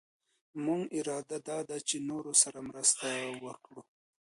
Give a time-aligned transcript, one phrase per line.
[0.53, 3.07] زمونږ اراده دا ده چي د نورو سره مرسته
[3.45, 3.81] وکړو.